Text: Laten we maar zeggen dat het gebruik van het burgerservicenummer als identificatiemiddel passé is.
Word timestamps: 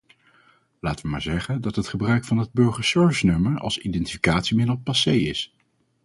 Laten 0.79 1.05
we 1.05 1.11
maar 1.11 1.21
zeggen 1.21 1.61
dat 1.61 1.75
het 1.75 1.87
gebruik 1.87 2.25
van 2.25 2.37
het 2.37 2.51
burgerservicenummer 2.51 3.59
als 3.61 3.77
identificatiemiddel 3.77 4.75
passé 4.75 5.11
is. 5.11 5.53